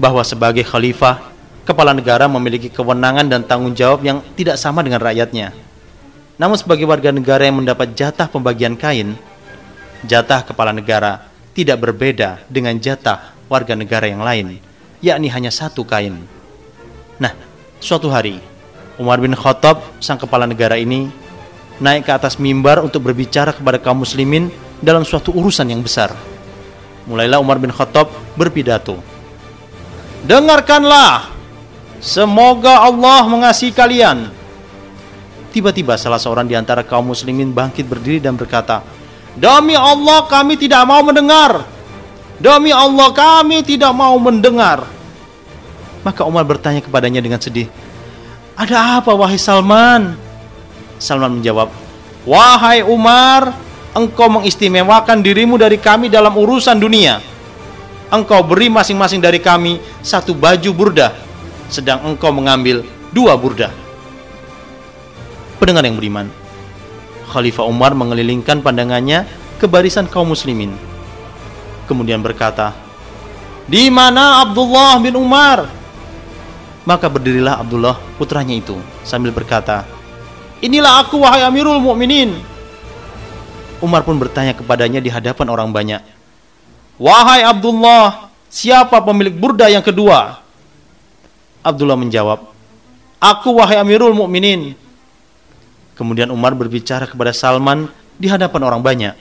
bahwa 0.00 0.24
sebagai 0.24 0.64
khalifah 0.64 1.20
kepala 1.68 1.92
negara 1.92 2.24
memiliki 2.24 2.72
kewenangan 2.72 3.28
dan 3.28 3.40
tanggung 3.44 3.76
jawab 3.76 4.00
yang 4.00 4.24
tidak 4.32 4.56
sama 4.56 4.80
dengan 4.80 5.00
rakyatnya. 5.00 5.52
Namun 6.40 6.56
sebagai 6.56 6.88
warga 6.88 7.12
negara 7.12 7.44
yang 7.44 7.60
mendapat 7.60 7.92
jatah 7.92 8.28
pembagian 8.28 8.76
kain, 8.76 9.16
jatah 10.06 10.42
kepala 10.46 10.74
negara 10.74 11.30
tidak 11.52 11.78
berbeda 11.82 12.42
dengan 12.48 12.76
jatah 12.78 13.34
warga 13.46 13.76
negara 13.76 14.08
yang 14.08 14.24
lain, 14.24 14.58
yakni 15.04 15.28
hanya 15.28 15.52
satu 15.52 15.84
kain. 15.84 16.16
Nah, 17.20 17.32
suatu 17.78 18.08
hari, 18.08 18.40
Umar 18.96 19.20
bin 19.20 19.36
Khattab, 19.36 19.82
sang 20.00 20.16
kepala 20.16 20.48
negara 20.48 20.80
ini, 20.80 21.12
naik 21.78 22.08
ke 22.08 22.12
atas 22.12 22.40
mimbar 22.40 22.80
untuk 22.80 23.04
berbicara 23.04 23.52
kepada 23.52 23.76
kaum 23.76 24.02
muslimin 24.02 24.48
dalam 24.80 25.04
suatu 25.04 25.30
urusan 25.34 25.68
yang 25.68 25.84
besar. 25.84 26.14
Mulailah 27.04 27.42
Umar 27.42 27.58
bin 27.58 27.74
Khattab 27.74 28.08
berpidato. 28.38 28.96
Dengarkanlah 30.22 31.32
Semoga 32.02 32.82
Allah 32.82 33.22
mengasihi 33.30 33.70
kalian. 33.70 34.26
Tiba-tiba 35.54 35.94
salah 35.94 36.18
seorang 36.18 36.50
di 36.50 36.58
antara 36.58 36.82
kaum 36.82 37.14
muslimin 37.14 37.54
bangkit 37.54 37.86
berdiri 37.86 38.18
dan 38.18 38.34
berkata, 38.34 38.82
Demi 39.32 39.72
Allah 39.72 40.28
kami 40.28 40.60
tidak 40.60 40.84
mau 40.84 41.00
mendengar. 41.00 41.64
Demi 42.36 42.74
Allah 42.74 43.08
kami 43.14 43.64
tidak 43.64 43.92
mau 43.96 44.18
mendengar. 44.20 44.84
Maka 46.02 46.26
Umar 46.26 46.42
bertanya 46.42 46.82
kepadanya 46.82 47.22
dengan 47.22 47.38
sedih, 47.38 47.70
Ada 48.58 48.98
apa 48.98 49.14
wahai 49.14 49.38
Salman? 49.38 50.18
Salman 50.98 51.38
menjawab, 51.38 51.70
Wahai 52.26 52.82
Umar, 52.82 53.54
engkau 53.94 54.26
mengistimewakan 54.26 55.22
dirimu 55.22 55.54
dari 55.54 55.78
kami 55.78 56.10
dalam 56.10 56.34
urusan 56.34 56.76
dunia. 56.76 57.22
Engkau 58.12 58.44
beri 58.44 58.68
masing-masing 58.68 59.22
dari 59.22 59.40
kami 59.40 59.80
satu 60.04 60.36
baju 60.36 60.70
burdah 60.74 61.14
sedang 61.72 62.04
engkau 62.04 62.28
mengambil 62.28 62.84
dua 63.08 63.32
burda. 63.38 63.72
Pendengar 65.56 65.86
yang 65.88 65.96
beriman, 65.96 66.28
Khalifah 67.32 67.64
Umar 67.64 67.96
mengelilingkan 67.96 68.60
pandangannya 68.60 69.24
ke 69.56 69.64
barisan 69.64 70.04
kaum 70.04 70.28
muslimin. 70.28 70.76
Kemudian 71.88 72.20
berkata, 72.20 72.76
"Di 73.64 73.88
mana 73.88 74.44
Abdullah 74.44 75.00
bin 75.00 75.16
Umar?" 75.16 75.64
Maka 76.84 77.08
berdirilah 77.08 77.56
Abdullah 77.56 77.96
putranya 78.20 78.52
itu 78.52 78.76
sambil 79.00 79.32
berkata, 79.32 79.88
"Inilah 80.60 81.08
aku 81.08 81.24
wahai 81.24 81.40
Amirul 81.40 81.80
Mukminin." 81.80 82.36
Umar 83.80 84.04
pun 84.04 84.20
bertanya 84.20 84.52
kepadanya 84.52 85.00
di 85.00 85.08
hadapan 85.08 85.48
orang 85.48 85.72
banyak, 85.72 86.04
"Wahai 87.00 87.48
Abdullah, 87.48 88.28
siapa 88.52 89.00
pemilik 89.00 89.32
burda 89.32 89.72
yang 89.72 89.82
kedua?" 89.82 90.42
Abdullah 91.62 91.96
menjawab, 91.96 92.52
Aku 93.22 93.54
wahai 93.54 93.78
Amirul 93.78 94.18
Mukminin. 94.18 94.74
Kemudian 95.92 96.32
Umar 96.32 96.56
berbicara 96.56 97.04
kepada 97.04 97.36
Salman 97.36 97.88
di 98.16 98.26
hadapan 98.30 98.62
orang 98.64 98.80
banyak. 98.80 99.14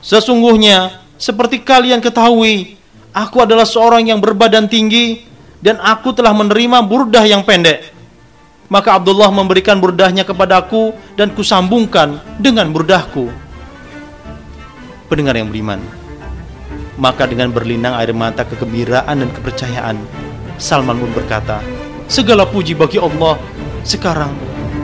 Sesungguhnya, 0.00 1.04
seperti 1.18 1.60
kalian 1.60 1.98
ketahui, 1.98 2.78
aku 3.10 3.42
adalah 3.42 3.66
seorang 3.66 4.06
yang 4.08 4.22
berbadan 4.22 4.70
tinggi 4.70 5.26
dan 5.58 5.82
aku 5.82 6.14
telah 6.14 6.30
menerima 6.30 6.78
burdah 6.86 7.26
yang 7.26 7.42
pendek. 7.42 7.92
Maka 8.68 9.00
Abdullah 9.00 9.32
memberikan 9.32 9.80
burdahnya 9.80 10.28
kepadaku 10.28 10.92
dan 11.16 11.32
kusambungkan 11.32 12.20
dengan 12.36 12.68
burdahku. 12.68 13.32
Pendengar 15.08 15.40
yang 15.40 15.48
beriman, 15.48 15.80
maka 17.00 17.24
dengan 17.24 17.48
berlinang 17.48 17.96
air 17.96 18.12
mata 18.12 18.44
kegembiraan 18.44 19.24
dan 19.24 19.30
kepercayaan, 19.32 19.96
Salman 20.60 21.00
pun 21.00 21.10
berkata, 21.16 21.64
Segala 22.08 22.44
puji 22.48 22.76
bagi 22.76 23.00
Allah. 23.00 23.40
Sekarang, 23.84 24.32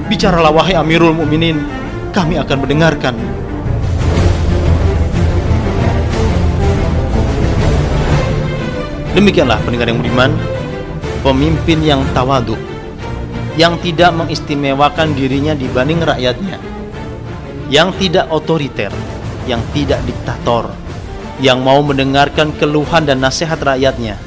bicaralah 0.09 0.53
wahai 0.53 0.77
Amirul 0.77 1.17
Mukminin, 1.17 1.65
kami 2.13 2.37
akan 2.37 2.57
mendengarkan. 2.61 3.15
Demikianlah 9.15 9.63
pendengar 9.63 9.87
yang 9.89 10.03
beriman, 10.03 10.35
pemimpin 11.23 11.79
yang 11.87 12.03
tawaduk, 12.13 12.59
yang 13.55 13.79
tidak 13.79 14.11
mengistimewakan 14.11 15.15
dirinya 15.15 15.55
dibanding 15.55 16.03
rakyatnya, 16.03 16.59
yang 17.71 17.95
tidak 17.95 18.27
otoriter, 18.35 18.91
yang 19.47 19.63
tidak 19.71 20.03
diktator, 20.03 20.75
yang 21.39 21.63
mau 21.63 21.79
mendengarkan 21.81 22.51
keluhan 22.59 23.07
dan 23.07 23.23
nasihat 23.23 23.63
rakyatnya, 23.63 24.19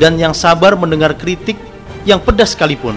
dan 0.00 0.16
yang 0.16 0.32
sabar 0.32 0.72
mendengar 0.72 1.12
kritik 1.14 1.60
yang 2.08 2.16
pedas 2.16 2.56
sekalipun, 2.56 2.96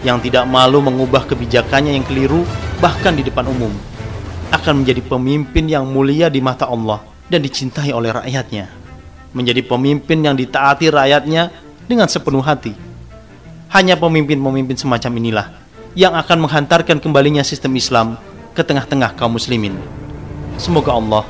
yang 0.00 0.20
tidak 0.20 0.48
malu 0.48 0.80
mengubah 0.80 1.28
kebijakannya 1.28 1.96
yang 1.96 2.04
keliru 2.04 2.44
bahkan 2.80 3.12
di 3.12 3.20
depan 3.20 3.44
umum, 3.48 3.72
akan 4.50 4.82
menjadi 4.82 5.04
pemimpin 5.04 5.68
yang 5.68 5.84
mulia 5.84 6.32
di 6.32 6.40
mata 6.40 6.66
Allah 6.66 7.04
dan 7.28 7.44
dicintai 7.44 7.92
oleh 7.92 8.10
rakyatnya, 8.10 8.66
menjadi 9.36 9.60
pemimpin 9.62 10.24
yang 10.24 10.34
ditaati 10.34 10.88
rakyatnya 10.88 11.52
dengan 11.84 12.08
sepenuh 12.08 12.42
hati. 12.42 12.72
Hanya 13.70 13.94
pemimpin-pemimpin 13.94 14.74
semacam 14.74 15.12
inilah 15.22 15.46
yang 15.94 16.18
akan 16.18 16.42
menghantarkan 16.42 16.98
kembalinya 16.98 17.46
sistem 17.46 17.78
Islam 17.78 18.18
ke 18.50 18.66
tengah-tengah 18.66 19.14
kaum 19.14 19.38
muslimin. 19.38 19.78
Semoga 20.58 20.98
Allah 20.98 21.22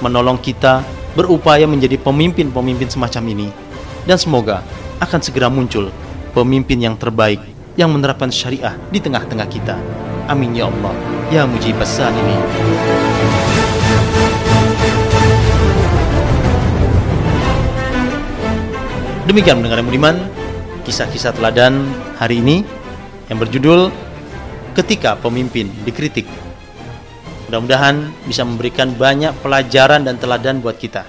menolong 0.00 0.40
kita 0.40 0.80
berupaya 1.14 1.68
menjadi 1.68 2.00
pemimpin-pemimpin 2.00 2.88
semacam 2.88 3.22
ini 3.30 3.48
dan 4.08 4.16
semoga 4.18 4.64
akan 4.98 5.20
segera 5.20 5.52
muncul 5.52 5.92
pemimpin 6.34 6.82
yang 6.82 6.96
terbaik 6.98 7.53
yang 7.74 7.90
menerapkan 7.90 8.30
syariah 8.30 8.74
di 8.90 9.02
tengah-tengah 9.02 9.46
kita. 9.50 9.76
Amin 10.30 10.54
ya 10.54 10.70
Allah, 10.70 10.94
ya 11.28 11.42
mujibas 11.44 11.90
ini. 12.14 12.36
Demikian 19.24 19.58
mendengar 19.58 19.82
yang 19.82 19.90
kisah-kisah 20.86 21.34
teladan 21.34 21.82
hari 22.20 22.38
ini 22.44 22.62
yang 23.26 23.40
berjudul 23.40 23.90
Ketika 24.74 25.18
Pemimpin 25.18 25.70
Dikritik. 25.82 26.28
Mudah-mudahan 27.48 28.10
bisa 28.26 28.42
memberikan 28.46 28.94
banyak 28.94 29.34
pelajaran 29.42 30.06
dan 30.06 30.18
teladan 30.18 30.62
buat 30.62 30.78
kita. 30.78 31.06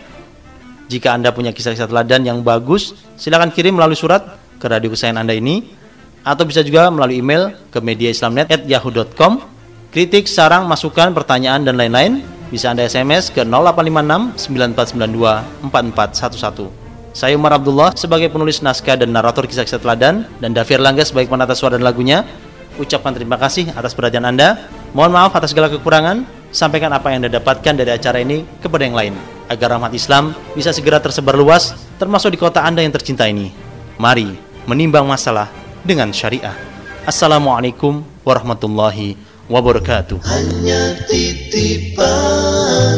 Jika 0.86 1.18
Anda 1.18 1.34
punya 1.34 1.50
kisah-kisah 1.50 1.90
teladan 1.90 2.26
yang 2.26 2.40
bagus, 2.46 2.94
silakan 3.18 3.50
kirim 3.50 3.78
melalui 3.78 3.98
surat 3.98 4.38
ke 4.62 4.66
radio 4.70 4.94
kesayangan 4.94 5.26
Anda 5.26 5.36
ini 5.36 5.85
atau 6.26 6.44
bisa 6.44 6.66
juga 6.66 6.90
melalui 6.90 7.22
email 7.22 7.54
ke 7.70 7.78
mediaislamnet@yahoo.com. 7.78 9.54
Kritik, 9.94 10.26
sarang, 10.28 10.66
masukan, 10.68 11.14
pertanyaan 11.14 11.64
dan 11.64 11.78
lain-lain 11.78 12.26
bisa 12.50 12.74
Anda 12.74 12.90
SMS 12.90 13.32
ke 13.32 13.46
0856 13.48 14.36
9492 14.36 15.70
4411. 15.72 16.68
Saya 17.16 17.40
Umar 17.40 17.56
Abdullah 17.56 17.96
sebagai 17.96 18.28
penulis 18.28 18.60
naskah 18.60 19.00
dan 19.00 19.16
narator 19.16 19.48
kisah-kisah 19.48 19.80
teladan 19.80 20.28
dan 20.44 20.52
Davir 20.52 20.84
Langga 20.84 21.08
sebagai 21.08 21.32
penata 21.32 21.56
suara 21.56 21.80
dan 21.80 21.88
lagunya 21.88 22.28
ucapkan 22.76 23.16
terima 23.16 23.40
kasih 23.40 23.72
atas 23.72 23.96
perhatian 23.96 24.28
Anda. 24.28 24.68
Mohon 24.92 25.12
maaf 25.16 25.32
atas 25.32 25.56
segala 25.56 25.72
kekurangan. 25.72 26.28
Sampaikan 26.52 26.92
apa 26.92 27.12
yang 27.12 27.24
Anda 27.24 27.40
dapatkan 27.40 27.74
dari 27.76 27.92
acara 27.92 28.20
ini 28.20 28.44
kepada 28.60 28.84
yang 28.84 28.96
lain 28.96 29.16
agar 29.52 29.76
rahmat 29.76 29.92
Islam 29.92 30.32
bisa 30.56 30.72
segera 30.72 31.04
tersebar 31.04 31.36
luas 31.36 31.76
termasuk 32.00 32.32
di 32.32 32.40
kota 32.40 32.64
Anda 32.64 32.84
yang 32.84 32.92
tercinta 32.92 33.28
ini. 33.28 33.52
Mari 33.96 34.36
menimbang 34.68 35.04
masalah 35.08 35.65
dengan 35.86 36.10
syariah. 36.10 36.58
Assalamualaikum 37.06 38.02
warahmatullahi 38.26 39.14
wabarakatuh. 39.46 40.18
hanya 40.26 40.98
titipan 41.06 42.98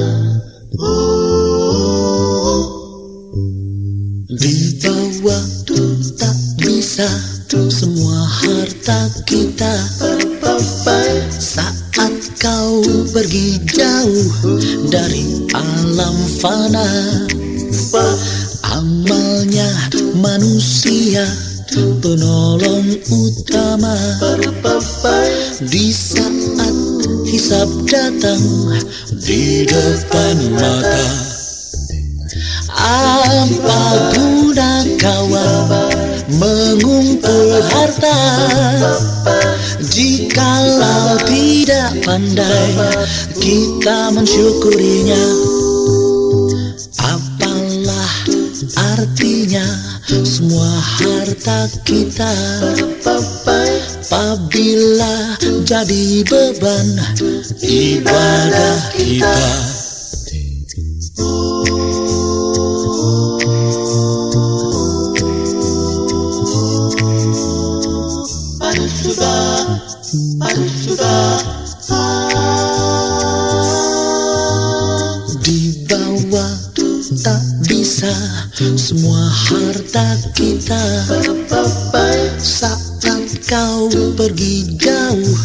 oh, 0.80 2.64
di 4.32 4.56
bawah 4.80 5.44
tak 6.16 6.38
bisa 6.64 7.10
semua 7.68 8.24
harta 8.24 9.12
kita 9.28 9.76
saat 11.36 12.16
kau 12.40 12.80
pergi 13.12 13.60
jauh 13.68 14.28
dari 14.88 15.52
alam 15.52 16.16
fana 16.40 16.88
amalnya 18.72 19.68
manusia 20.16 21.28
penolong 21.74 22.88
utama. 23.12 23.96
Di 25.58 25.90
saat 25.92 26.48
hisab 27.28 27.70
datang 27.90 28.40
di 29.20 29.68
depan 29.68 30.38
mata. 30.56 31.04
Apa 32.78 33.84
guna 34.16 34.86
kawan 34.96 35.92
mengumpul 36.40 37.62
harta? 37.68 38.20
Jikalau 39.82 41.20
tidak 41.26 41.94
pandai 42.06 42.74
kita 43.38 44.14
mensyukurinya 44.14 45.57
artinya 48.76 49.68
semua 50.26 50.70
harta 50.82 51.70
kita 51.86 52.34
Apabila 54.08 55.36
jadi 55.68 56.24
beban 56.24 56.88
ibadah 57.62 58.78
kita 58.96 59.40
semua 78.58 79.30
harta 79.30 80.18
kita. 80.34 80.82
Saat 82.42 83.30
kau 83.46 83.86
pergi 84.18 84.66
jauh 84.82 85.38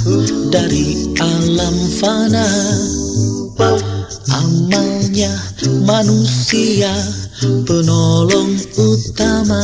dari 0.48 1.12
alam 1.20 1.76
fana 2.00 2.48
Amalnya 4.32 5.28
manusia 5.84 6.88
penolong 7.68 8.56
utama 8.80 9.60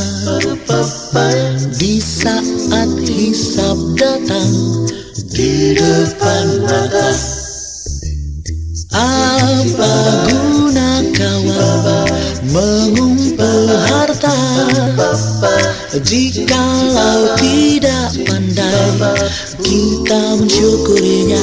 Jikalau 15.98 17.34
tidak 17.42 18.14
pandai 18.22 19.18
kita 19.66 20.38
mensyukurinya. 20.38 21.42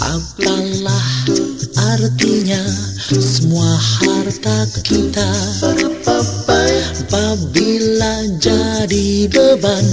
Apalah 0.00 1.08
artinya 1.92 2.64
semua 3.12 3.76
harta 3.76 4.64
kita? 4.88 5.28
Apabila 7.04 8.14
jadi 8.40 9.28
beban 9.28 9.84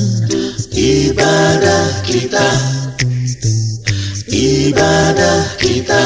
ibadah 0.72 1.88
kita. 2.08 2.48
Ibadah 4.32 5.42
kita. 5.60 6.04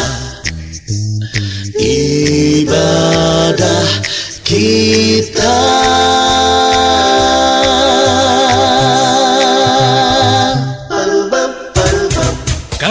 Ibadah 1.77 3.85
kita 4.41 6.22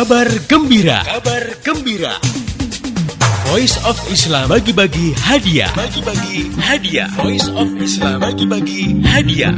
Kabar 0.02 0.26
gembira. 0.50 0.98
Kabar 1.06 1.62
gembira. 1.62 2.18
Voice 3.46 3.78
of 3.86 3.94
Islam 4.10 4.50
bagi-bagi 4.50 5.14
hadiah. 5.14 5.70
Bagi-bagi 5.78 6.50
hadiah. 6.58 7.06
Voice 7.14 7.46
of 7.54 7.70
Islam 7.78 8.18
bagi-bagi 8.18 8.98
hadiah. 9.06 9.54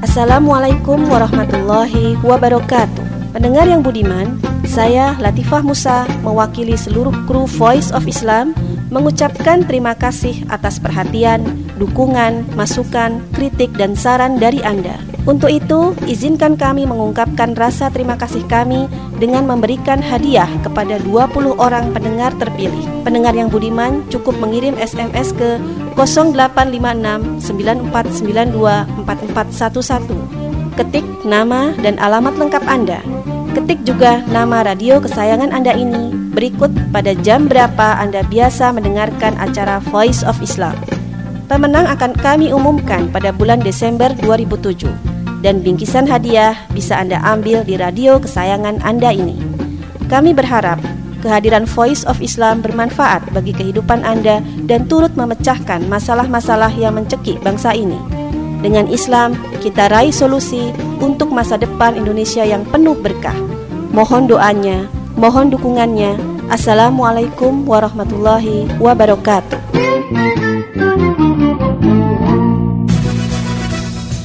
Assalamualaikum 0.00 1.04
warahmatullahi 1.12 2.16
wabarakatuh. 2.24 3.36
Pendengar 3.36 3.68
yang 3.68 3.84
budiman, 3.84 4.40
saya 4.64 5.12
Latifah 5.20 5.60
Musa 5.60 6.08
mewakili 6.24 6.80
seluruh 6.80 7.12
kru 7.28 7.44
Voice 7.44 7.92
of 7.92 8.08
Islam 8.08 8.56
mengucapkan 8.88 9.68
terima 9.68 9.92
kasih 9.92 10.40
atas 10.48 10.80
perhatian, 10.80 11.44
dukungan, 11.76 12.48
masukan, 12.56 13.20
kritik 13.36 13.76
dan 13.76 13.92
saran 13.92 14.40
dari 14.40 14.64
Anda. 14.64 15.09
Untuk 15.28 15.52
itu, 15.52 15.92
izinkan 16.08 16.56
kami 16.56 16.88
mengungkapkan 16.88 17.52
rasa 17.52 17.92
terima 17.92 18.16
kasih 18.16 18.40
kami 18.48 18.88
dengan 19.20 19.44
memberikan 19.44 20.00
hadiah 20.00 20.48
kepada 20.64 20.96
20 21.04 21.60
orang 21.60 21.92
pendengar 21.92 22.32
terpilih. 22.40 22.88
Pendengar 23.04 23.36
yang 23.36 23.52
budiman 23.52 24.00
cukup 24.08 24.40
mengirim 24.40 24.80
SMS 24.80 25.36
ke 25.36 25.60
0856 26.00 27.44
9492 27.44 29.04
4411. 29.04 30.40
Ketik 30.80 31.04
nama 31.28 31.76
dan 31.84 32.00
alamat 32.00 32.40
lengkap 32.40 32.64
Anda. 32.64 33.04
Ketik 33.52 33.84
juga 33.84 34.24
nama 34.32 34.64
radio 34.64 35.02
kesayangan 35.02 35.52
Anda 35.52 35.76
ini 35.76 36.14
berikut 36.32 36.70
pada 36.94 37.12
jam 37.20 37.50
berapa 37.50 38.00
Anda 38.00 38.24
biasa 38.24 38.72
mendengarkan 38.72 39.36
acara 39.36 39.82
Voice 39.92 40.24
of 40.24 40.40
Islam. 40.40 40.99
Pemenang 41.50 41.82
akan 41.90 42.14
kami 42.14 42.54
umumkan 42.54 43.10
pada 43.10 43.34
bulan 43.34 43.58
Desember 43.58 44.14
2007 44.22 44.86
dan 45.42 45.58
bingkisan 45.66 46.06
hadiah 46.06 46.54
bisa 46.70 46.94
Anda 46.94 47.18
ambil 47.26 47.66
di 47.66 47.74
radio 47.74 48.22
kesayangan 48.22 48.78
Anda 48.86 49.10
ini. 49.10 49.34
Kami 50.06 50.30
berharap 50.30 50.78
kehadiran 51.26 51.66
Voice 51.66 52.06
of 52.06 52.22
Islam 52.22 52.62
bermanfaat 52.62 53.34
bagi 53.34 53.50
kehidupan 53.50 54.06
Anda 54.06 54.38
dan 54.70 54.86
turut 54.86 55.10
memecahkan 55.18 55.90
masalah-masalah 55.90 56.70
yang 56.78 56.94
mencekik 56.94 57.42
bangsa 57.42 57.74
ini. 57.74 57.98
Dengan 58.62 58.86
Islam, 58.86 59.34
kita 59.58 59.90
raih 59.90 60.14
solusi 60.14 60.70
untuk 61.02 61.34
masa 61.34 61.58
depan 61.58 61.98
Indonesia 61.98 62.46
yang 62.46 62.62
penuh 62.62 62.94
berkah. 62.94 63.34
Mohon 63.90 64.30
doanya, 64.30 64.86
mohon 65.18 65.50
dukungannya. 65.50 66.14
Assalamualaikum 66.46 67.66
warahmatullahi 67.66 68.70
wabarakatuh. 68.78 69.58